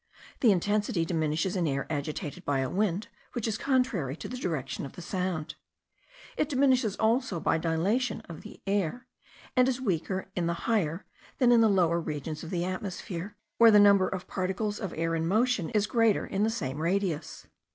The 0.39 0.51
intensity 0.51 1.05
diminishes 1.05 1.55
in 1.55 1.67
air 1.67 1.85
agitated 1.87 2.43
by 2.43 2.57
a 2.61 2.71
wind 2.71 3.07
which 3.33 3.47
is 3.47 3.55
contrary 3.55 4.15
to 4.15 4.27
the 4.27 4.35
direction 4.35 4.83
of 4.83 4.93
the 4.93 5.01
sound; 5.03 5.53
it 6.37 6.49
diminishes 6.49 6.95
also 6.95 7.39
by 7.39 7.59
dilatation 7.59 8.21
of 8.21 8.41
the 8.41 8.63
air, 8.65 9.05
and 9.55 9.69
is 9.69 9.79
weaker 9.79 10.31
in 10.35 10.47
the 10.47 10.65
higher 10.65 11.05
than 11.37 11.51
in 11.51 11.61
the 11.61 11.69
lower 11.69 11.99
regions 12.01 12.43
of 12.43 12.49
the 12.49 12.65
atmosphere, 12.65 13.37
where 13.59 13.69
the 13.69 13.79
number 13.79 14.07
of 14.07 14.27
particles 14.27 14.79
of 14.79 14.91
air 14.97 15.13
in 15.13 15.27
motion 15.27 15.69
is 15.69 15.85
greater 15.85 16.25
in 16.25 16.41
the 16.41 16.49
same 16.49 16.79
radius. 16.81 17.45